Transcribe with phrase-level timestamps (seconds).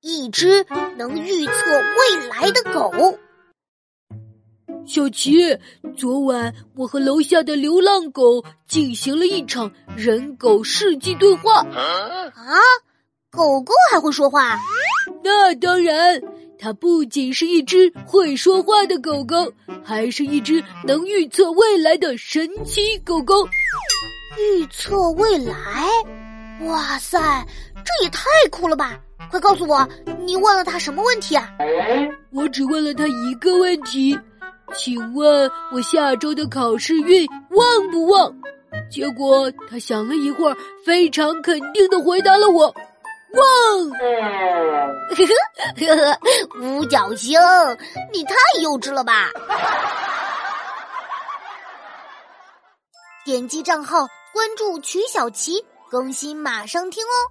[0.00, 0.64] 一只
[0.96, 3.18] 能预测未来的狗。
[4.86, 5.58] 小琪，
[5.96, 11.60] 昨晚我和楼下的流浪狗进行了一场人狗世纪对话。
[11.62, 12.32] 啊，
[13.30, 14.56] 狗狗还会说话？
[15.22, 16.22] 那当然，
[16.58, 19.52] 它不仅是一只会说话的狗狗，
[19.84, 23.46] 还是一只能预测未来的神奇狗狗。
[24.38, 25.88] 预测未来？
[26.66, 27.18] 哇塞，
[27.84, 28.98] 这也太酷了吧！
[29.30, 29.86] 快告诉我，
[30.24, 31.48] 你问了他什么问题啊？
[32.32, 34.18] 我只问了他一个问题，
[34.74, 38.34] 请问我下周的考试运旺不旺？
[38.90, 42.66] 结果他想了一会儿，非常肯定的回答了我：
[43.34, 43.90] 旺。
[45.10, 45.26] 呵呵
[45.86, 46.18] 呵呵，
[46.60, 47.38] 五角星，
[48.12, 49.30] 你太幼稚了吧！
[53.24, 57.28] 点击账号关注曲小琪，更新马上听哦。